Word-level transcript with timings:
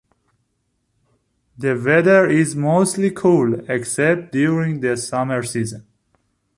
The 1.59 1.75
weather 1.79 2.27
is 2.27 2.55
mostly 2.55 3.11
cool, 3.11 3.59
except 3.69 4.31
during 4.31 4.79
the 4.79 4.97
summer 4.97 5.43
season. 5.43 5.85